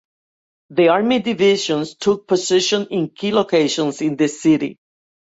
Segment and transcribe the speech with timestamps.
[0.71, 4.79] The army divisions took position in key locations in the city.